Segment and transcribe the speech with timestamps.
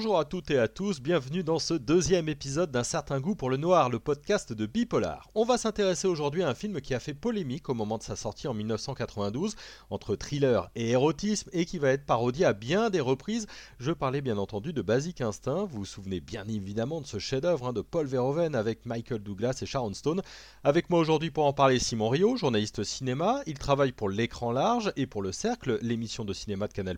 [0.00, 3.50] Bonjour à toutes et à tous, bienvenue dans ce deuxième épisode d'un certain goût pour
[3.50, 5.28] le noir, le podcast de Bipolar.
[5.34, 8.16] On va s'intéresser aujourd'hui à un film qui a fait polémique au moment de sa
[8.16, 9.56] sortie en 1992,
[9.90, 13.46] entre thriller et érotisme, et qui va être parodié à bien des reprises.
[13.78, 17.66] Je parlais bien entendu de Basic Instinct, vous vous souvenez bien évidemment de ce chef-d'œuvre
[17.66, 20.22] hein, de Paul Verhoeven avec Michael Douglas et Sharon Stone.
[20.64, 24.94] Avec moi aujourd'hui pour en parler Simon Rio, journaliste cinéma, il travaille pour l'écran large
[24.96, 26.96] et pour le Cercle, l'émission de cinéma de Canal+,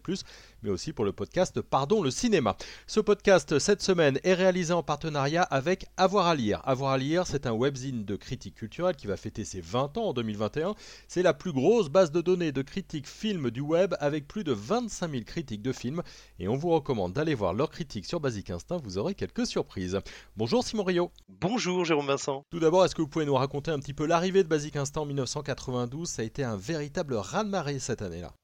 [0.62, 2.56] mais aussi pour le podcast Pardon le cinéma.
[2.92, 6.60] Ce podcast cette semaine est réalisé en partenariat avec Avoir à lire.
[6.64, 10.08] Avoir à lire, c'est un webzine de critique culturelle qui va fêter ses 20 ans
[10.08, 10.74] en 2021.
[11.08, 14.52] C'est la plus grosse base de données de critiques films du web avec plus de
[14.52, 16.02] 25 000 critiques de films
[16.38, 19.98] et on vous recommande d'aller voir leurs critiques sur Basic Instinct, vous aurez quelques surprises.
[20.36, 21.12] Bonjour Simon Rio.
[21.40, 22.44] Bonjour Jérôme Vincent.
[22.50, 25.00] Tout d'abord, est-ce que vous pouvez nous raconter un petit peu l'arrivée de Basic Instinct
[25.00, 28.34] en 1992 Ça a été un véritable raz-de-marée cette année-là.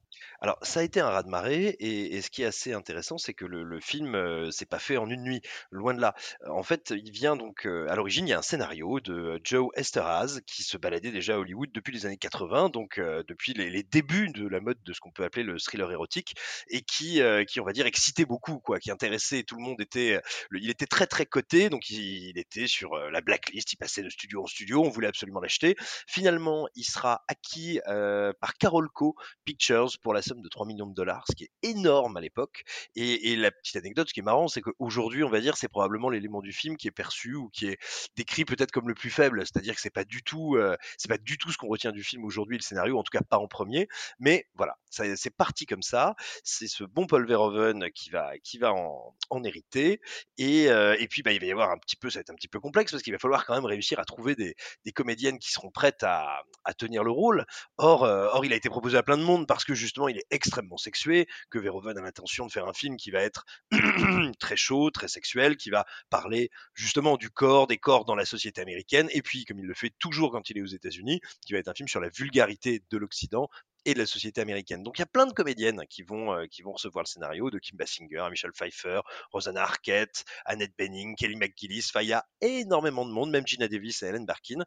[0.40, 3.80] Alors, ça a été un raz-de-marée et, ce qui est assez intéressant, c'est que le,
[3.80, 5.40] film euh, s'est pas fait en une nuit,
[5.72, 6.14] loin de là.
[6.48, 9.70] En fait, il vient donc euh, à l'origine, il y a un scénario de Joe
[9.74, 13.82] Esterhaz qui se baladait déjà à Hollywood depuis les années 80, donc euh, depuis les,
[13.82, 16.34] débuts de la mode de ce qu'on peut appeler le thriller érotique
[16.68, 19.80] et qui, qui on va dire, excitait beaucoup, quoi, qui intéressait tout le monde.
[19.80, 20.20] Était,
[20.52, 24.42] il était très très coté, donc il était sur la blacklist, il passait de studio
[24.42, 25.74] en studio, on voulait absolument l'acheter.
[26.06, 31.34] Finalement, il sera acquis par Carolco Pictures pour la de 3 millions de dollars, ce
[31.34, 32.64] qui est énorme à l'époque.
[32.94, 36.10] Et, la petite anecdote, ce qui est marrant, c'est qu'aujourd'hui, on va dire, c'est probablement
[36.10, 37.78] l'élément du film qui est perçu ou qui est
[38.16, 41.18] décrit peut-être comme le plus faible, c'est-à-dire que c'est pas du tout, euh, c'est pas
[41.18, 43.46] du tout ce qu'on retient du film aujourd'hui, le scénario, en tout cas pas en
[43.46, 43.88] premier.
[44.18, 46.14] Mais voilà, c'est parti comme ça.
[46.44, 50.00] C'est ce bon Paul Verhoeven qui va, qui va en, hériter.
[50.36, 52.30] Et, euh, et puis, bah, il va y avoir un petit peu, ça va être
[52.30, 54.54] un petit peu complexe parce qu'il va falloir quand même réussir à trouver des,
[54.92, 57.46] comédiennes qui seront prêtes à, à tenir le rôle.
[57.76, 60.17] Or, euh, or, il a été proposé à plein de monde parce que justement, il
[60.30, 63.44] extrêmement sexué, que Verhoeven a l'intention de faire un film qui va être
[64.38, 68.60] très chaud, très sexuel, qui va parler justement du corps, des corps dans la société
[68.60, 71.58] américaine, et puis, comme il le fait toujours quand il est aux États-Unis, qui va
[71.58, 73.48] être un film sur la vulgarité de l'Occident
[73.84, 74.82] et de la société américaine.
[74.82, 77.50] Donc il y a plein de comédiennes qui vont, euh, qui vont recevoir le scénario,
[77.50, 79.00] de Kim Basinger, Michelle Pfeiffer,
[79.32, 84.06] Rosanna Arquette, Annette Bening, Kelly McGillis, y a énormément de monde, même Gina Davis et
[84.06, 84.64] Helen Barkin.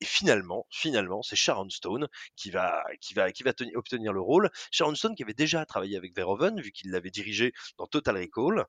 [0.00, 4.50] Et finalement, finalement, c'est Sharon Stone qui va, qui va, qui va obtenir le rôle.
[4.70, 8.66] Sharon Stone qui avait déjà travaillé avec Verhoeven, vu qu'il l'avait dirigé dans Total Recall.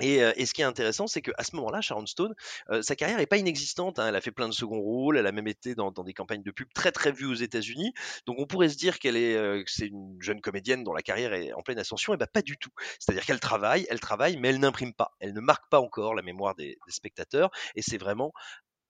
[0.00, 2.34] Et, ce qui est intéressant, c'est qu'à ce moment-là, Sharon Stone,
[2.82, 3.98] sa carrière n'est pas inexistante.
[3.98, 4.08] Hein.
[4.08, 6.50] Elle a fait plein de second rôles, elle a même été dans, des campagnes de
[6.50, 7.92] pub très très vues aux États-Unis.
[8.26, 11.52] Donc on pourrait se dire qu'elle est, c'est une jeune comédienne dont la carrière est
[11.52, 12.14] en pleine ascension.
[12.14, 12.70] Et ben pas du tout.
[12.98, 15.12] C'est-à-dire qu'elle travaille, elle travaille, mais elle n'imprime pas.
[15.20, 17.50] Elle ne marque pas encore la mémoire des, des spectateurs.
[17.74, 18.32] Et c'est vraiment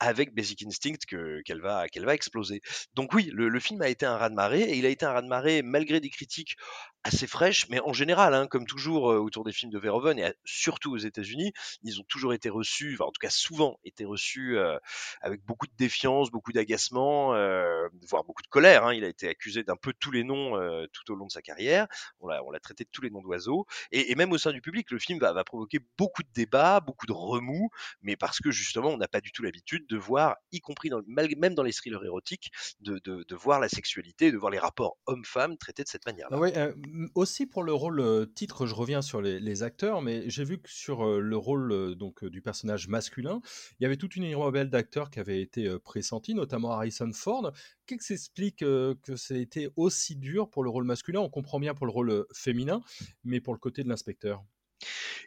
[0.06, 2.60] avec Basic Instinct que, qu'elle va, qu'elle va exploser.
[2.94, 6.00] Donc oui, le, film a été un raz-de-marée et il a été un raz-de-marée malgré
[6.00, 6.56] des critiques
[7.04, 10.32] assez fraîches, mais en général, hein, comme toujours euh, autour des films de Verhoeven et
[10.44, 14.78] surtout aux États-Unis, ils ont toujours été reçus, en tout cas souvent été reçus euh,
[15.20, 17.73] avec beaucoup de défiance, beaucoup d'agacement, euh,
[18.08, 18.84] voire beaucoup de colère.
[18.84, 18.94] Hein.
[18.94, 21.42] Il a été accusé d'un peu tous les noms euh, tout au long de sa
[21.42, 21.86] carrière.
[22.20, 24.98] On l'a, traité de tous les noms d'oiseaux et, même au sein du public, le
[24.98, 27.70] film va, provoquer beaucoup de débats, beaucoup de remous,
[28.02, 30.90] mais parce que justement, on n'a pas du tout l'habitude de voir, y compris
[31.36, 32.50] même dans les thrillers érotiques,
[32.80, 36.38] de, voir la sexualité, de voir les rapports hommes-femmes traités de cette manière-là.
[36.38, 36.72] Ouais, euh,
[37.14, 40.68] aussi pour le rôle euh, titre, je reviens sur les, acteurs, mais j'ai vu que
[40.68, 43.40] sur le rôle donc du personnage masculin,
[43.78, 47.52] il y avait toute une ribambelle d'acteurs qui avaient été pressentis, notamment Harrison Ford.
[47.86, 51.20] Qu'est-ce qui s'explique que ça a été aussi dur pour le rôle masculin?
[51.20, 52.80] On comprend bien pour le rôle féminin,
[53.24, 54.42] mais pour le côté de l'inspecteur.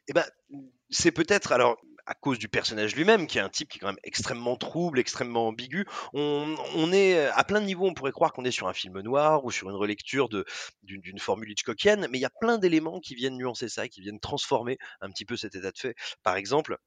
[0.07, 0.25] Eh ben,
[0.89, 3.87] c'est peut-être alors à cause du personnage lui-même, qui est un type qui est quand
[3.87, 5.85] même extrêmement trouble, extrêmement ambigu.
[6.13, 9.01] On, on est à plein de niveaux, on pourrait croire qu'on est sur un film
[9.01, 13.13] noir ou sur une relecture d'une formule Hitchcockienne, mais il y a plein d'éléments qui
[13.13, 15.95] viennent nuancer ça, qui viennent transformer un petit peu cet état de fait.
[16.23, 16.77] Par exemple,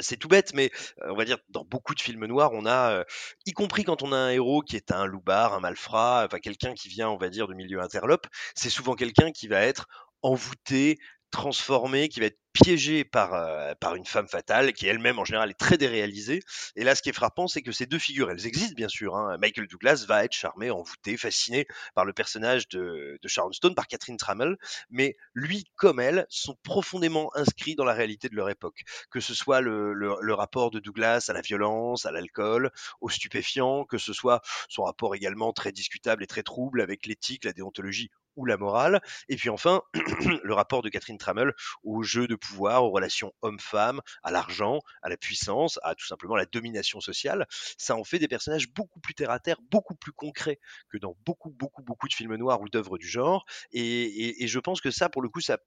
[0.00, 0.70] c'est tout bête, mais
[1.04, 3.04] on va dire dans beaucoup de films noirs, on a,
[3.46, 6.74] y compris quand on a un héros qui est un loupard, un malfrat, enfin quelqu'un
[6.74, 9.86] qui vient, on va dire, du milieu interlope, c'est souvent quelqu'un qui va être
[10.22, 10.98] envoûté,
[11.30, 15.50] transformé, qui va être piégé par, euh, par une femme fatale, qui elle-même en général
[15.50, 16.40] est très déréalisée.
[16.76, 19.16] Et là, ce qui est frappant, c'est que ces deux figures, elles existent bien sûr.
[19.16, 19.36] Hein.
[19.38, 23.86] Michael Douglas va être charmé, envoûté, fasciné par le personnage de, de Sharon Stone, par
[23.86, 24.56] Catherine Trammell,
[24.90, 28.82] mais lui comme elle sont profondément inscrits dans la réalité de leur époque.
[29.10, 32.70] Que ce soit le, le, le rapport de Douglas à la violence, à l'alcool,
[33.00, 37.44] aux stupéfiants, que ce soit son rapport également très discutable et très trouble avec l'éthique,
[37.44, 39.02] la déontologie ou la morale.
[39.28, 39.82] Et puis enfin,
[40.42, 41.52] le rapport de Catherine Trammell
[41.82, 46.36] au jeu de pouvoir, aux relations hommes-femmes, à l'argent, à la puissance, à tout simplement
[46.36, 47.46] la domination sociale.
[47.76, 51.16] Ça en fait des personnages beaucoup plus terre à terre, beaucoup plus concrets que dans
[51.26, 53.44] beaucoup, beaucoup, beaucoup de films noirs ou d'œuvres du genre.
[53.72, 55.58] Et, je pense que ça, pour le coup, ça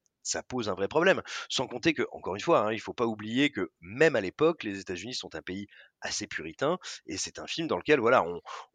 [0.47, 1.21] pose un vrai problème.
[1.50, 4.63] Sans compter que, encore une fois, hein, il faut pas oublier que même à l'époque,
[4.63, 5.67] les États-Unis sont un pays
[6.01, 8.25] assez puritain et c'est un film dans lequel voilà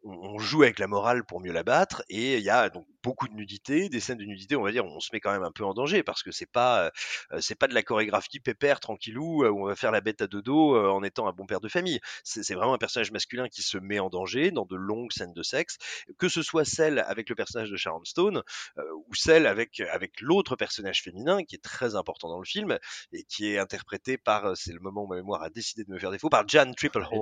[0.03, 3.27] on, joue avec la morale pour mieux la battre et il y a donc beaucoup
[3.27, 5.51] de nudité des scènes de nudité on va dire on se met quand même un
[5.51, 6.85] peu en danger parce que c'est pas
[7.31, 10.21] euh, c'est pas de la chorégraphie pépère tranquillou euh, où on va faire la bête
[10.21, 11.99] à dodo euh, en étant un bon père de famille.
[12.23, 15.43] C'est vraiment un personnage masculin qui se met en danger dans de longues scènes de
[15.43, 15.77] sexe
[16.17, 18.43] que ce soit celle avec le personnage de Sharon Stone
[18.77, 22.77] ou celle avec avec l'autre personnage féminin qui est très important dans le film
[23.11, 25.99] et qui est interprété par c'est le moment où ma mémoire a décidé de me
[25.99, 27.16] faire défaut par Jan Triplehorn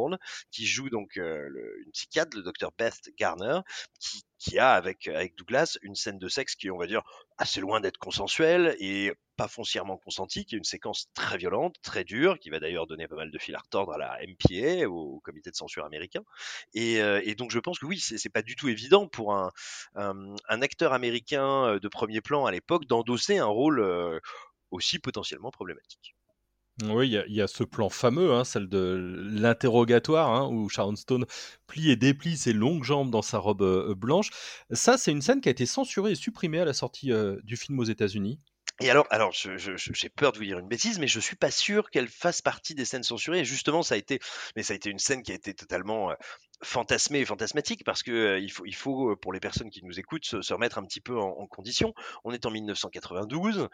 [0.52, 1.50] qui joue donc euh,
[1.86, 3.60] une psychiatre, le docteur Beth Garner,
[4.40, 7.02] qui, a avec, avec Douglas une scène de sexe qui on va dire,
[7.38, 12.04] assez loin d'être consensuelle et pas foncièrement consentie, qui est une séquence très violente, très
[12.04, 15.20] dure, qui va d'ailleurs donner pas mal de fil à retordre à la MPA, au
[15.20, 16.24] comité de censure américain.
[16.74, 19.52] Et, euh, donc je pense que oui, c'est pas du tout évident pour un,
[19.96, 24.22] un, un, acteur américain euh, de premier plan à l'époque d'endosser un rôle
[24.72, 26.16] aussi potentiellement problématique.
[26.84, 31.26] Oui, il y, a ce plan fameux, hein, celle de l'interrogatoire, hein, où Sharon Stone
[31.68, 34.30] plie et déplie ses longues jambes dans sa robe euh, blanche.
[34.72, 37.56] Ça, c'est une scène qui a été censurée et supprimée à la sortie euh, du
[37.56, 38.42] film aux États-Unis.
[38.82, 41.90] Et alors, alors, j'ai peur de vous dire une bêtise, mais je suis pas sûr
[41.92, 43.40] qu'elle fasse partie des scènes censurées.
[43.40, 44.20] Et justement, ça a été,
[44.58, 46.16] mais ça a été une scène qui a été totalement euh,
[46.64, 50.26] fantasmé et fantasmatique parce que il faut, il faut pour les personnes qui nous écoutent
[50.26, 51.94] se, remettre un petit peu en, condition.
[52.24, 53.68] On est en 1992.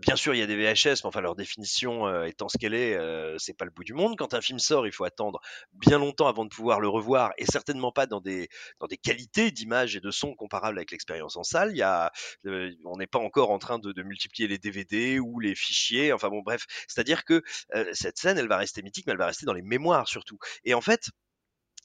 [0.00, 2.98] bien sûr, il y a des VHS, mais enfin leur définition étant ce qu'elle est,
[3.38, 4.16] c'est pas le bout du monde.
[4.16, 5.40] Quand un film sort, il faut attendre
[5.72, 8.48] bien longtemps avant de pouvoir le revoir et certainement pas dans des
[8.80, 11.70] dans des qualités d'image et de son comparables avec l'expérience en salle.
[11.72, 12.12] Il y a,
[12.84, 16.12] on n'est pas encore en train de, de, multiplier les DVD ou les fichiers.
[16.12, 17.42] Enfin bon, bref, c'est-à-dire que
[17.92, 20.38] cette scène, elle va rester mythique, mais elle va rester dans les mémoires surtout.
[20.64, 21.10] Et en fait,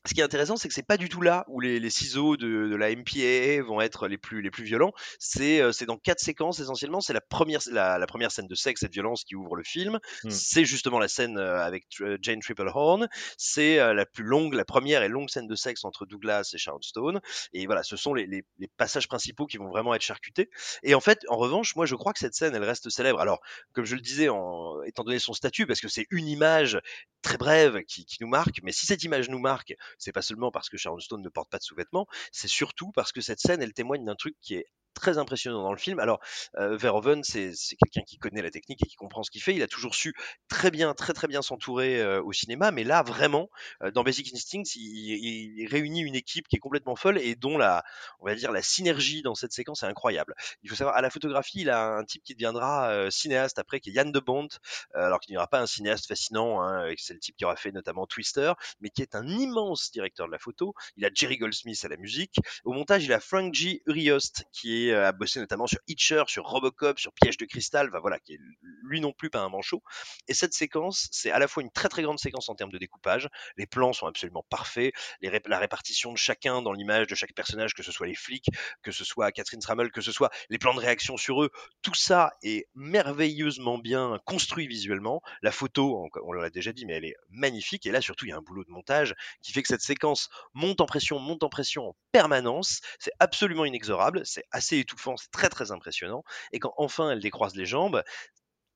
[0.05, 2.35] ce qui est intéressant, c'est que c'est pas du tout là où les, les ciseaux
[2.35, 4.91] de, de, la MPA vont être les plus les plus violents.
[5.17, 6.99] C'est euh, c'est dans quatre séquences essentiellement.
[6.99, 9.63] C'est la première la, la, première scène de sexe et de violence qui ouvre le
[9.63, 9.99] film.
[10.25, 10.29] Mmh.
[10.29, 13.07] C'est justement la scène euh, avec euh, Jane Triplehorn.
[13.37, 16.81] C'est la plus longue, la première et longue scène de sexe entre Douglas et Sharon
[16.81, 17.21] Stone.
[17.53, 20.49] Et voilà, ce sont les, les, les, passages principaux qui vont vraiment être charcutés.
[20.83, 23.19] Et en fait, en revanche, moi je crois que cette scène, elle reste célèbre.
[23.19, 23.39] Alors,
[23.73, 26.79] comme je le disais, en, étant donné son statut, parce que c'est une image
[27.21, 28.59] très brève qui, qui nous marque.
[28.63, 31.49] Mais si cette image nous marque c'est pas seulement parce que Sharon Stone ne porte
[31.49, 34.65] pas de sous-vêtements, c'est surtout parce que cette scène, elle témoigne d'un truc qui est
[34.93, 35.99] très impressionnant dans le film.
[35.99, 36.19] Alors,
[36.57, 37.53] euh, Verhoeven, c'est
[37.83, 39.55] quelqu'un qui connaît la technique et qui comprend ce qu'il fait.
[39.55, 40.13] Il a toujours su
[40.47, 43.49] très bien, très très bien s'entourer euh, au cinéma, mais là, vraiment,
[43.81, 47.83] euh, dans Basic Instinct, il, réunit une équipe qui est complètement folle et dont la,
[48.19, 50.35] on va dire, la synergie dans cette séquence est incroyable.
[50.61, 53.79] Il faut savoir, à la photographie, il a un type qui deviendra euh, cinéaste après,
[53.79, 54.47] qui est Yann de Bont,
[54.93, 57.71] alors qu'il n'y aura pas un cinéaste fascinant, hein, c'est le type qui aura fait
[57.71, 60.73] notamment Twister, mais qui est un immense directeur de la photo.
[60.97, 62.35] Il a Jerry Goldsmith à la musique.
[62.63, 63.81] Au montage, il a Frank G.
[63.87, 67.89] Uriost, qui est euh, a bossé notamment sur Hitcher, sur Robocop, sur Piège de cristal,
[68.01, 68.39] voilà, qui est
[68.83, 69.81] lui non plus pas un manchot.
[70.27, 72.77] Et cette séquence, c'est à la fois une très très grande séquence en termes de
[72.77, 73.29] découpage.
[73.57, 77.83] Les plans sont absolument parfaits, la répartition de chacun dans l'image de chaque personnage, que
[77.83, 78.47] ce soit les flics,
[78.81, 81.49] que ce soit Catherine Strammel, que ce soit les plans de réaction sur eux,
[81.81, 85.21] tout ça est merveilleusement bien construit visuellement.
[85.41, 87.85] La photo, on, l'a déjà dit, mais elle est magnifique.
[87.85, 90.29] Et là, surtout, il y a un boulot de montage qui fait que cette séquence
[90.53, 92.81] monte en pression, monte en pression en permanence.
[92.99, 96.23] C'est absolument inexorable, c'est assez étouffant, c'est très très impressionnant.
[96.51, 98.03] Et quand enfin elle décroise les jambes,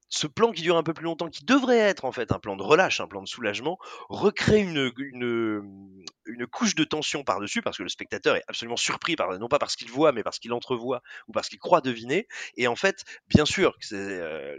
[0.10, 2.56] ce plan qui dure un peu plus longtemps, qui devrait être en fait un plan
[2.56, 3.77] de relâche, un plan de soulagement,
[4.10, 9.48] recrée une, une, couche de tension par-dessus, parce que le spectateur est absolument surpris, non
[9.50, 12.27] pas parce qu'il voit, mais parce qu'il entrevoit ou parce qu'il croit deviner.
[12.56, 14.58] Et en fait, bien sûr, c'est euh,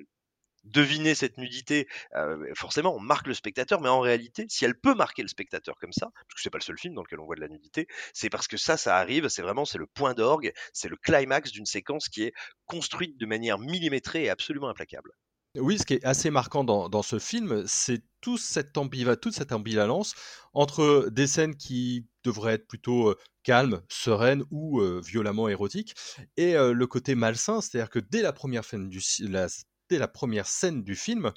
[0.70, 4.94] deviner cette nudité, euh, forcément, on marque le spectateur, mais en réalité, si elle peut
[4.94, 7.26] marquer le spectateur comme ça, parce que c'est pas le seul film dans lequel on
[7.26, 10.14] voit de la nudité, c'est parce que ça, ça arrive, c'est vraiment, c'est le point
[10.14, 12.32] d'orgue, c'est le climax d'une séquence qui est
[12.66, 15.10] construite de manière millimétrée et absolument implacable.
[15.56, 20.14] Oui, ce qui est assez marquant dans, ce film, c'est tout cette toute cette ambivalence
[20.52, 25.94] entre des scènes qui devraient être plutôt euh, calmes, sereines ou euh, violemment érotiques,
[26.36, 29.48] et le côté malsain, c'est-à-dire que dès la première scène du, la,
[29.96, 31.32] la première scène du film,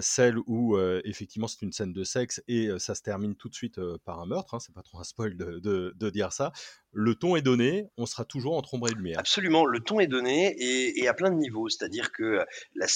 [0.00, 3.80] celle où effectivement c'est une scène de sexe et ça se termine tout de suite
[4.04, 4.54] par un meurtre.
[4.54, 6.52] Hein, c'est pas trop un spoil de, dire ça.
[6.94, 9.18] Le ton est donné, on sera toujours entre ombre et lumière.
[9.18, 11.68] Absolument, le ton est donné et, à plein de niveaux.
[11.68, 12.40] C'est-à-dire que
[12.74, 12.86] la,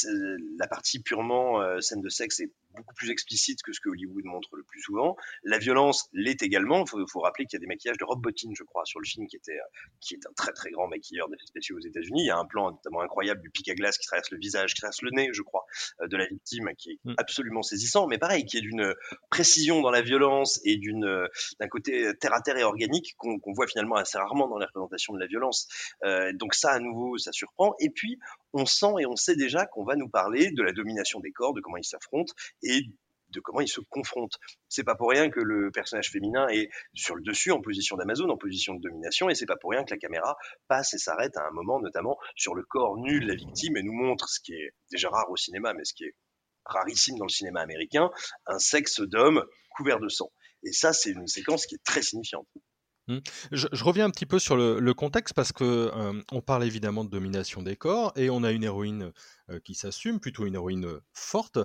[0.58, 4.56] la partie purement scène de sexe est beaucoup plus explicite que ce que Hollywood montre
[4.56, 5.16] le plus souvent.
[5.42, 6.84] La violence l'est également.
[6.84, 9.06] Il faut, rappeler qu'il y a des maquillages de Rob Bottin, je crois, sur le
[9.06, 9.58] film, qui, était,
[10.00, 12.22] qui est un très très grand maquilleur d'effets spéciaux aux États-Unis.
[12.22, 14.74] Il y a un plan notamment incroyable du pic à glace qui traverse le visage,
[14.74, 15.64] qui traverse le nez, je crois,
[16.00, 17.14] euh, de la victime, qui est mm.
[17.18, 18.94] absolument saisissant, mais pareil, qui est d'une
[19.30, 21.28] précision dans la violence et d'une
[21.60, 24.66] d'un côté terre à terre et organique qu'on voit finalement finalement assez rarement dans les
[24.66, 25.68] représentations de la violence.
[26.04, 27.74] Euh, donc ça, à nouveau, ça surprend.
[27.80, 28.18] Et puis,
[28.52, 31.54] on sent et on sait déjà qu'on va nous parler de la domination des corps,
[31.54, 32.82] de comment ils s'affrontent et
[33.30, 34.38] de comment ils se confrontent.
[34.68, 38.28] C'est pas pour rien que le personnage féminin est sur le dessus en position d'Amazon,
[38.30, 40.34] en position de domination, et c'est pas pour rien que la caméra
[40.66, 43.82] passe et s'arrête à un moment, notamment sur le corps nu de la victime et
[43.82, 46.14] nous montre ce qui est déjà rare au cinéma, mais ce qui est
[46.64, 48.10] rarissime dans le cinéma américain,
[48.46, 49.44] un sexe d'homme
[49.76, 50.32] couvert de sang.
[50.62, 52.46] Et ça, c'est une séquence qui est très signifiante.
[53.08, 53.18] Mmh.
[53.52, 57.10] Je, reviens un petit peu sur le, contexte parce que euh, on parle évidemment de
[57.10, 59.12] domination des corps et on a une héroïne
[59.50, 61.58] euh, qui s'assume, plutôt une héroïne euh, forte,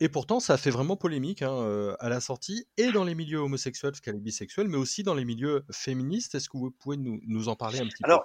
[0.00, 3.38] et pourtant ça a fait vraiment polémique hein, à la sortie et dans les milieux
[3.38, 6.34] homosexuels est bisexuelle, mais aussi dans les milieux féministes.
[6.34, 8.24] Est-ce que vous pouvez nous, en parler un petit Alors,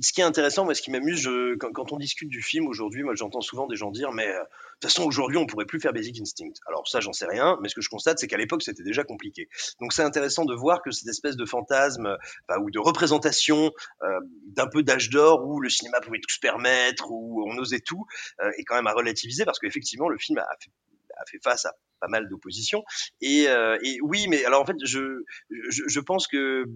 [0.00, 1.28] ce qui est intéressant, moi, ce qui m'amuse,
[1.58, 4.38] quand, quand, on discute du film aujourd'hui, moi, j'entends souvent des gens dire, mais euh,
[4.78, 6.52] de toute façon, aujourd'hui, on pourrait plus faire Basic Instinct.
[6.68, 9.02] Alors ça, j'en sais rien, mais ce que je constate, c'est qu'à l'époque, c'était déjà
[9.02, 9.48] compliqué.
[9.80, 12.16] Donc c'est intéressant de voir que cette espèce de fantasme
[12.60, 17.10] ou de représentation euh, d'un peu d'âge d'or où le cinéma pouvait tout se permettre,
[17.10, 18.06] où on osait tout,
[18.40, 20.70] euh, est quand même à relativiser parce qu'effectivement, le film a fait,
[21.16, 22.84] a fait face à pas mal d'opposition.
[23.20, 26.66] Et, euh, et, oui, mais alors en fait, je, je, je pense que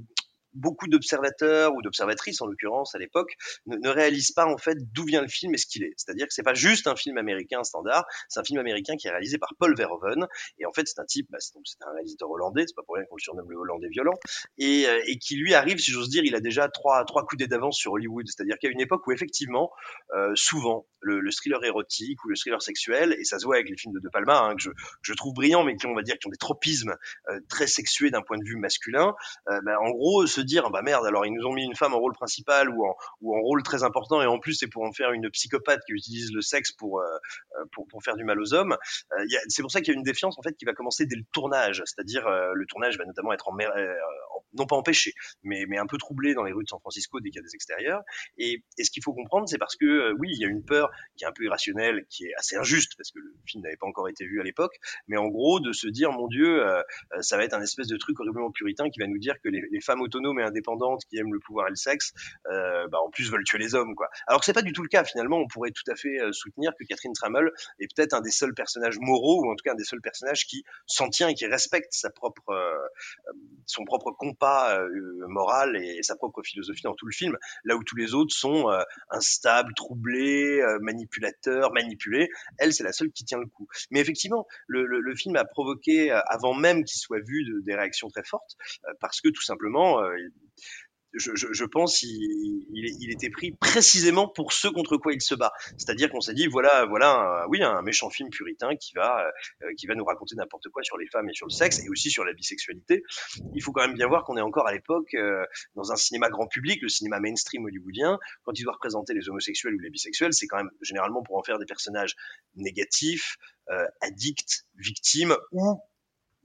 [0.54, 3.34] beaucoup d'observateurs ou d'observatrices en l'occurrence à l'époque
[3.66, 5.94] ne, réalisent pas en fait d'où vient le film et ce qu'il est.
[5.96, 9.10] C'est-à-dire que c'est pas juste un film américain standard, c'est un film américain qui est
[9.10, 10.26] réalisé par Paul Verhoeven
[10.58, 11.54] et en fait c'est un type, bah, c'est,
[11.86, 14.14] un réalisateur hollandais, c'est pas pour rien qu'on le surnomme le hollandais violent
[14.58, 17.46] et, euh, et qui lui arrive, si j'ose dire, il a déjà trois trois coups
[17.48, 18.26] d'avance sur Hollywood.
[18.26, 19.70] C'est-à-dire qu'il y a une époque où effectivement,
[20.14, 23.68] euh, souvent le, le, thriller érotique ou le thriller sexuel et ça se voit avec
[23.68, 24.70] les films de De Palma hein, que, je,
[25.02, 26.94] je, trouve brillants mais qui on va dire qui ont des tropismes
[27.28, 29.14] euh, très sexués d'un point de vue masculin.
[29.48, 31.94] Euh, bah, en gros, ce dire bah merde alors ils nous ont mis une femme
[31.94, 34.84] en rôle principal ou en, ou en rôle très important et en plus c'est pour
[34.84, 37.04] en faire une psychopathe qui utilise le sexe pour euh,
[37.58, 38.76] euh, pour, pour, faire du mal aux hommes.
[39.12, 41.16] Euh, c'est pour ça qu'il y a une défiance en fait qui va commencer dès
[41.16, 43.56] le tournage, c'est-à-dire le tournage va notamment être en,
[44.54, 47.30] non pas empêché, mais, mais un peu troublé dans les rues de San Francisco dès
[47.30, 48.02] qu'il y a des extérieurs.
[48.38, 50.90] Et, et ce qu'il faut comprendre, c'est parce que oui, il y a une peur
[51.16, 53.86] qui est un peu irrationnelle, qui est assez injuste parce que le film n'avait pas
[53.86, 54.74] encore été vu à l'époque,
[55.08, 56.62] mais en gros de se dire mon Dieu,
[57.20, 59.80] ça va être un espèce de truc horriblement puritain qui va nous dire que les,
[59.80, 62.12] femmes autonomes et indépendantes qui aiment le pouvoir et le sexe,
[62.46, 64.08] euh, bah, en plus veulent tuer les hommes, quoi.
[64.26, 65.04] Alors que c'est pas du tout le cas.
[65.04, 68.30] Finalement, on pourrait tout à fait euh, soutenir que Catherine Trammell est peut-être un des
[68.30, 71.34] seuls personnages moraux, ou en tout cas un des seuls personnages qui s'en tient et
[71.34, 72.76] qui respecte sa propre, euh,
[73.66, 74.78] son propre compas
[75.28, 77.36] moral et sa propre philosophie dans tout le film.
[77.64, 78.66] Là où tous les autres sont
[79.10, 82.28] instables, troublés, manipulateurs, manipulés.
[82.58, 83.68] Elle, c'est la seule qui tient le coup.
[83.90, 88.24] Mais effectivement, le, film a provoqué, avant même qu'il soit vu, de, des réactions très
[88.24, 88.56] fortes,
[89.00, 90.02] parce que tout simplement,
[91.14, 95.52] je, pense il, était pris précisément pour ce contre quoi il se bat.
[95.76, 99.26] C'est-à-dire qu'on s'est dit voilà voilà un, oui un méchant film puritain qui va
[99.62, 101.88] euh, qui va nous raconter n'importe quoi sur les femmes et sur le sexe et
[101.88, 103.02] aussi sur la bisexualité.
[103.54, 106.28] Il faut quand même bien voir qu'on est encore à l'époque euh, dans un cinéma
[106.28, 108.18] grand public, le cinéma mainstream hollywoodien.
[108.44, 111.42] Quand il doit représenter les homosexuels ou les bisexuels, c'est quand même généralement pour en
[111.42, 112.16] faire des personnages
[112.56, 113.36] négatifs,
[113.70, 115.80] euh, addicts, victimes ou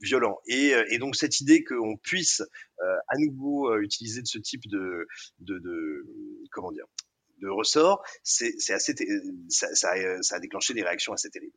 [0.00, 0.38] violent.
[0.46, 4.38] Et, euh, et donc cette idée qu'on puisse euh, à nouveau euh, utiliser de ce
[4.38, 5.06] type de,
[5.40, 6.06] de,
[6.50, 6.86] comment dire
[7.40, 8.94] de ressort, c'est assez
[9.48, 11.56] ça, a déclenché des réactions assez terribles.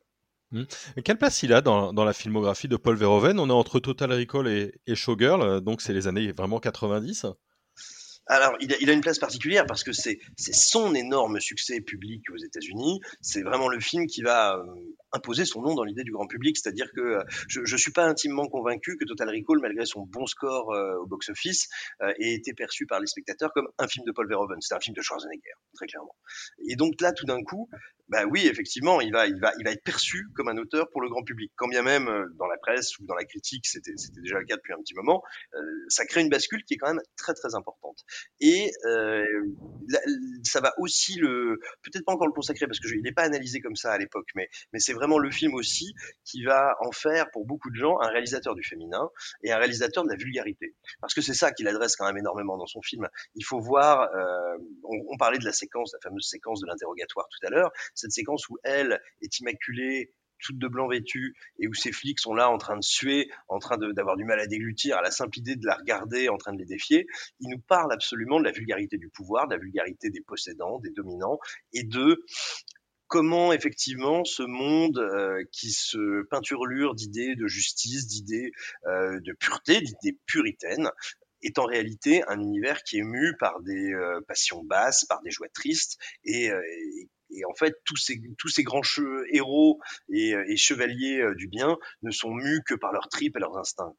[0.52, 0.62] Mmh.
[1.04, 3.40] Quelle place il a dans, dans, la filmographie de Paul Verhoeven?
[3.40, 7.26] On est entre Total Recall et, et Showgirl, donc c'est les années vraiment 90.
[8.26, 13.00] Alors, il a, une place particulière parce que c'est son énorme succès public aux États-Unis.
[13.20, 14.64] C'est vraiment le film qui va euh,
[15.12, 16.56] imposer son nom dans l'idée du grand public.
[16.56, 20.26] C'est-à-dire que euh, je ne suis pas intimement convaincu que Total Recall, malgré son bon
[20.26, 21.68] score euh, au box-office,
[22.18, 24.60] ait été perçu par les spectateurs comme un film de Paul Verhoeven.
[24.60, 26.14] C'est un film de Schwarzenegger, très clairement.
[26.68, 27.68] Et donc là, tout d'un coup,
[28.12, 31.00] bah oui, effectivement, il va, il va, il va être perçu comme un auteur pour
[31.00, 31.50] le grand public.
[31.56, 34.56] Quand bien même euh, dans la presse ou dans la critique, c'était, déjà le cas
[34.56, 35.22] depuis un petit moment,
[35.54, 38.04] euh, ça crée une bascule qui est quand même très très importante.
[38.38, 39.24] Et euh,
[40.44, 43.60] ça va aussi le, peut-être pas encore le consacrer parce que je, n'est pas analysé
[43.60, 47.30] comme ça à l'époque, mais mais c'est vraiment le film aussi qui va en faire
[47.30, 49.08] pour beaucoup de gens un réalisateur du féminin
[49.42, 50.74] et un réalisateur de la vulgarité.
[51.00, 53.08] Parce que c'est ça qu'il adresse quand même énormément dans son film.
[53.36, 57.26] Il faut voir, euh, on, on parlait de la séquence, la fameuse séquence de l'interrogatoire
[57.30, 61.74] tout à l'heure cette séquence où elle est immaculée, toute de blanc vêtue, et où
[61.74, 64.98] ces flics sont là en train de suer, en train d'avoir du mal à déglutir,
[64.98, 67.06] à la simple idée de la regarder, en train de les défier,
[67.40, 70.90] il nous parle absolument de la vulgarité du pouvoir, de la vulgarité des possédants, des
[70.90, 71.38] dominants,
[71.72, 72.24] et de
[73.06, 78.52] comment effectivement ce monde euh, qui se peinturlure d'idées de justice, d'idées
[78.86, 80.90] euh, de pureté, d'idées puritaines,
[81.42, 85.30] est en réalité un univers qui est mu par des euh, passions basses, par des
[85.30, 88.82] joies tristes, et, et et en fait, tous ces, grands
[89.30, 93.40] héros et, et chevaliers euh, du bien ne sont mus que par leurs tripes et
[93.40, 93.92] leurs instincts.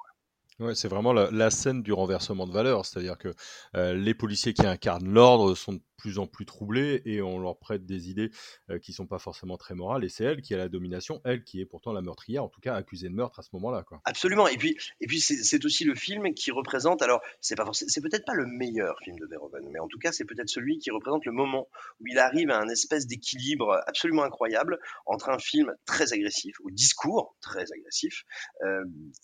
[0.59, 3.33] Ouais, c'est vraiment la, scène du renversement de valeur, c'est-à-dire que
[3.75, 7.85] euh, les policiers qui incarnent l'ordre sont plus en plus troublés et on leur prête
[7.85, 8.31] des idées
[8.69, 11.43] euh, qui sont pas forcément très morales et c'est elle qui a la domination, elle
[11.43, 13.83] qui est pourtant la meurtrière, en tout cas accusée de meurtre à ce moment-là.
[13.83, 14.01] Quoi.
[14.05, 18.01] Absolument, et puis, et puis c'est aussi le film qui représente, alors c'est pas c'est
[18.01, 20.91] peut-être pas le meilleur film de Verhoeven, mais en tout cas c'est peut-être celui qui
[20.91, 21.67] représente le moment
[21.99, 26.71] où il arrive à un espèce d'équilibre absolument incroyable entre un film très agressif, au
[26.71, 28.23] discours très agressif,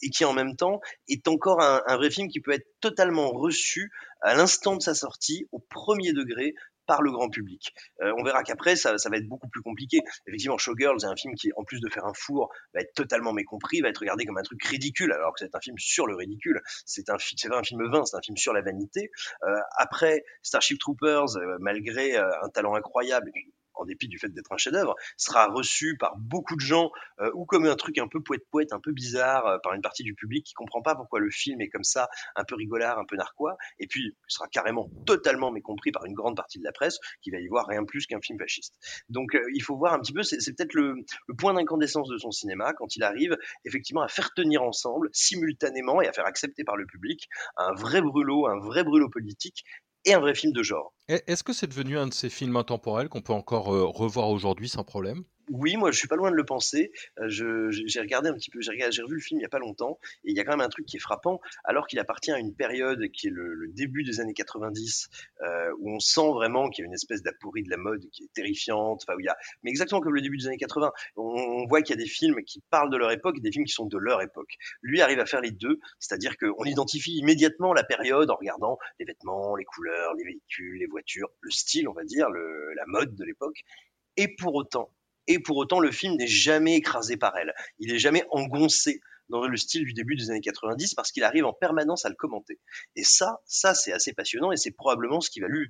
[0.01, 3.91] et qui en même temps est encore un, vrai film qui peut être totalement reçu
[4.21, 6.53] à l'instant de sa sortie, au premier degré,
[6.89, 7.71] par le grand public.
[8.01, 9.99] Euh, on verra qu'après, ça, va être beaucoup plus compliqué.
[10.25, 13.31] Effectivement, Showgirls est un film qui, en plus de faire un four, va être totalement
[13.31, 16.15] mécompris, va être regardé comme un truc ridicule, alors que c'est un film sur le
[16.15, 16.59] ridicule.
[16.87, 19.11] C'est un, c'est un film vain, c'est un film sur la vanité.
[19.43, 23.31] Euh, après, Starship Troopers, euh, malgré un talent incroyable,
[23.79, 27.45] en dépit du fait d'être un chef-d'œuvre, sera reçu par beaucoup de gens euh, ou
[27.45, 30.45] comme un truc un peu poète-poète, un peu bizarre euh, par une partie du public
[30.45, 33.57] qui comprend pas pourquoi le film est comme ça, un peu rigolard, un peu narquois,
[33.79, 37.39] et puis sera carrément totalement mécompris par une grande partie de la presse qui va
[37.39, 38.75] y voir rien plus qu'un film fasciste.
[39.09, 40.95] Donc euh, il faut voir un petit peu, c'est peut-être le,
[41.27, 46.01] le, point d'incandescence de son cinéma quand il arrive effectivement à faire tenir ensemble simultanément
[46.01, 49.63] et à faire accepter par le public un vrai brûlot, un vrai brûlot politique
[50.13, 50.93] un vrai film de genre.
[51.07, 54.69] Est-ce que c'est devenu un de ces films intemporels qu'on peut encore euh, revoir aujourd'hui
[54.69, 55.23] sans problème?
[55.49, 56.91] Oui, moi je suis pas loin de le penser.
[57.19, 57.27] Euh,
[57.71, 60.31] j'ai regardé un petit peu, j'ai revu le film il y a pas longtemps, et
[60.31, 62.53] il y a quand même un truc qui est frappant, alors qu'il appartient à une
[62.53, 65.09] période qui est le, début des années 90,
[65.41, 68.23] euh, où on sent vraiment qu'il y a une espèce d'aporie de la mode qui
[68.23, 69.03] est terrifiante.
[69.07, 71.95] Enfin, il y a, mais exactement comme le début des années 80, on, voit qu'il
[71.95, 73.97] y a des films qui parlent de leur époque et des films qui sont de
[73.97, 74.55] leur époque.
[74.81, 79.05] Lui arrive à faire les deux, c'est-à-dire qu'on identifie immédiatement la période en regardant les
[79.05, 83.23] vêtements, les couleurs, les véhicules, les voitures, le style, on va dire, la mode de
[83.23, 83.63] l'époque.
[84.17, 84.91] Et pour autant,
[85.29, 87.53] et pour autant le film n'est jamais écrasé par elle.
[87.77, 91.45] Il n'est jamais engoncé dans le style du début des années 90 parce qu'il arrive
[91.45, 92.59] en permanence à le commenter.
[92.95, 95.69] Et ça, ça c'est assez passionnant et c'est probablement ce qui va lui,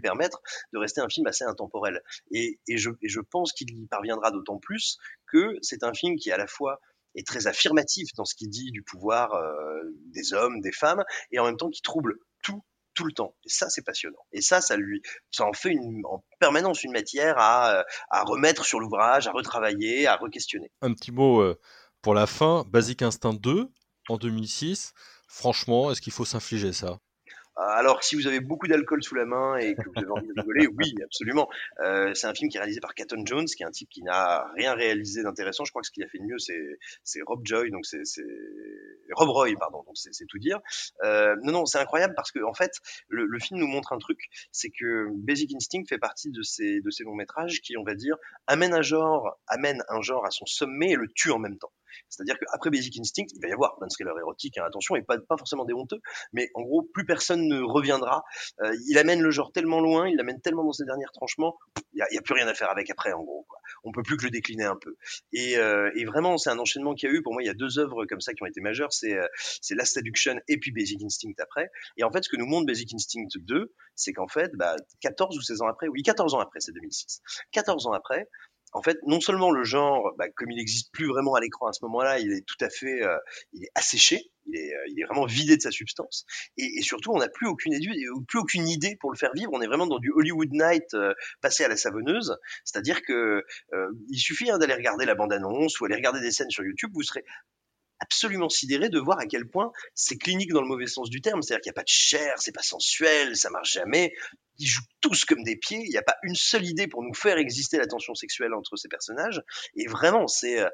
[0.00, 0.40] permettre
[0.72, 2.02] de rester un film assez intemporel.
[2.30, 6.38] Et, je, je pense qu'il y parviendra d'autant plus que c'est un film qui à
[6.38, 6.80] la fois
[7.14, 9.82] est très affirmatif dans ce qu'il dit du pouvoir euh,
[10.14, 12.62] des hommes, des femmes, et en même temps qui trouble tout
[12.96, 13.36] tout le temps.
[13.44, 14.18] Et ça, c'est passionnant.
[14.32, 18.64] Et ça, ça lui, ça en fait une, en permanence une matière à, à remettre
[18.64, 20.72] sur l'ouvrage, à retravailler, à re-questionner.
[20.82, 21.60] Un petit mot euh,
[22.02, 22.64] pour la fin.
[22.66, 23.68] Basic Instinct 2
[24.08, 24.92] en 2006.
[25.28, 26.98] Franchement, est-ce qu'il faut s'infliger ça?
[27.56, 30.32] Alors, si vous avez beaucoup d'alcool sous la main et que vous avez envie de
[30.36, 31.48] rigoler, oui, absolument.
[31.80, 34.02] Euh, c'est un film qui est réalisé par Caton Jones, qui est un type qui
[34.02, 35.64] n'a rien réalisé d'intéressant.
[35.64, 38.02] Je crois que ce qu'il a fait de mieux, c'est Rob Joy, donc c'est
[39.12, 39.82] Rob Roy, pardon.
[39.86, 40.60] Donc c'est tout dire.
[41.02, 42.72] Euh, non, non, c'est incroyable parce que en fait,
[43.08, 46.80] le, le, film nous montre un truc, c'est que Basic Instinct fait partie de ces
[46.80, 48.16] de ces longs métrages qui, on va dire,
[48.46, 51.72] amènent un genre, amène un genre à son sommet et le tue en même temps.
[52.08, 55.02] C'est-à-dire qu'après Basic Instinct, il va y avoir plein de thrillers érotiques, hein, attention, et
[55.02, 56.00] pas, forcément des honteux,
[56.32, 58.24] mais en gros, plus personne ne reviendra.
[58.62, 61.56] Euh, il amène le genre tellement loin, il l'amène tellement dans ses derniers tranchements,
[61.92, 63.44] il n'y a, plus rien à faire avec après, en gros.
[63.48, 63.58] Quoi.
[63.84, 64.96] On peut plus que le décliner un peu.
[65.32, 67.22] Et, euh, et vraiment, c'est un enchaînement qu'il y a eu.
[67.22, 69.26] Pour moi, il y a deux œuvres comme ça qui ont été majeures, c'est euh,
[69.70, 71.70] Last Adduction et puis Basic Instinct après.
[71.96, 75.36] Et en fait, ce que nous montre Basic Instinct 2, c'est qu'en fait, bah, 14
[75.36, 77.20] ou 16 ans après, oui, 14 ans après, c'est 2006.
[77.52, 78.28] 14 ans après,
[78.72, 81.72] en fait, non seulement le genre, bah, comme il n'existe plus vraiment à l'écran à
[81.72, 83.16] ce moment-là, il est tout à fait, euh,
[83.52, 86.26] il est asséché, il est, euh, il est vraiment vidé de sa substance,
[86.56, 87.78] et, surtout, on n'a plus aucune,
[88.28, 89.50] plus aucune idée pour le faire vivre.
[89.52, 93.44] On est vraiment dans du Hollywood Night euh, passé à la savonneuse, c'est-à-dire que
[94.10, 97.02] il suffit hein, d'aller regarder la bande-annonce ou aller regarder des scènes sur YouTube, vous
[97.02, 97.24] serez
[97.98, 101.42] absolument sidéré de voir à quel point c'est clinique dans le mauvais sens du terme,
[101.42, 104.12] c'est-à-dire qu'il n'y a pas de chair, c'est pas sensuel, ça marche jamais,
[104.58, 105.82] ils jouent tous comme des pieds.
[105.84, 108.76] Il n'y a pas une seule idée pour nous faire exister la tension sexuelle entre
[108.76, 109.42] ces personnages.
[109.74, 110.68] Et vraiment, c'est euh,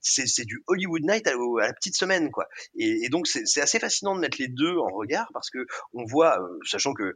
[0.00, 2.48] c'est du Hollywood Night à, la petite semaine, quoi.
[2.76, 6.40] Et, donc c'est assez fascinant de mettre les deux en regard parce que on voit,
[6.40, 7.14] euh, sachant que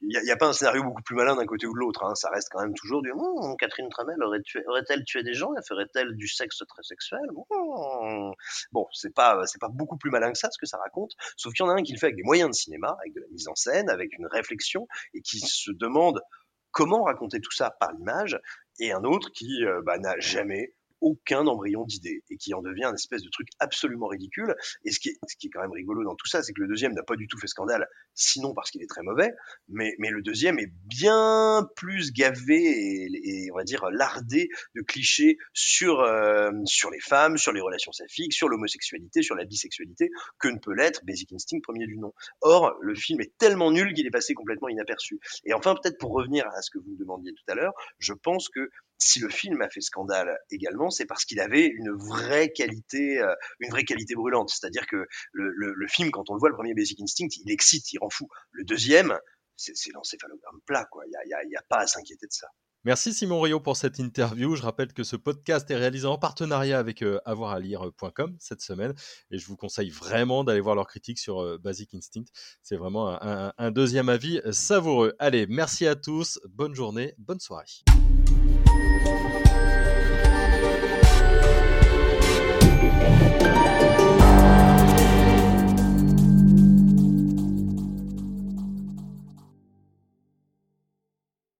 [0.00, 2.04] il n'y a, pas un scénario beaucoup plus malin d'un côté ou de l'autre.
[2.04, 2.14] Hein.
[2.14, 3.12] Ça reste quand même toujours du
[3.58, 5.50] Catherine Tramel aurait-elle aurait tué des gens?
[5.66, 7.20] Ferait-elle du sexe très sexuel?
[8.72, 11.12] Bon, c'est pas c'est pas beaucoup plus malin que ça ce que ça raconte.
[11.36, 13.14] Sauf qu'il y en a un qui le fait avec des moyens de cinéma, avec
[13.14, 16.20] de la mise en scène, avec une réflexion et qui se demande
[16.70, 18.38] comment raconter tout ça par l'image,
[18.80, 22.84] et un autre qui euh, bah, n'a jamais aucun embryon d'idée et qui en devient
[22.84, 24.54] un espèce de truc absolument ridicule.
[24.84, 27.02] Et ce qui est, quand même rigolo dans tout ça, c'est que le deuxième n'a
[27.02, 29.32] pas du tout fait scandale, sinon parce qu'il est très mauvais,
[29.68, 35.36] mais, mais le deuxième est bien plus gavé et, on va dire lardé de clichés
[35.52, 40.48] sur, euh, sur les femmes, sur les relations saphiques, sur l'homosexualité, sur la bisexualité, que
[40.48, 42.14] ne peut l'être Basic Instinct premier du nom.
[42.40, 45.20] Or, le film est tellement nul qu'il est passé complètement inaperçu.
[45.44, 48.14] Et enfin, peut-être pour revenir à ce que vous me demandiez tout à l'heure, je
[48.14, 52.50] pense que si le film a fait scandale également, c'est parce qu'il avait une vraie
[52.50, 54.50] qualité, euh, une vraie qualité brûlante.
[54.50, 57.98] C'est-à-dire que le, film, quand on le voit, le premier Basic Instinct, il excite, il
[57.98, 58.28] rend fou.
[58.52, 59.18] Le deuxième,
[59.56, 61.04] c'est l'encéphalogramme plat, quoi.
[61.06, 62.48] Il n'y a, pas à s'inquiéter de ça.
[62.86, 64.56] Merci Simon Rio pour cette interview.
[64.56, 68.92] Je rappelle que ce podcast est réalisé en partenariat avec euh, avoiralire.com cette semaine
[69.30, 72.26] et je vous conseille vraiment d'aller voir leurs critiques sur euh, Basic Instinct.
[72.62, 75.14] C'est vraiment un deuxième avis savoureux.
[75.18, 77.84] Allez, merci à tous, bonne journée, bonne soirée.
[78.76, 79.23] 嗯。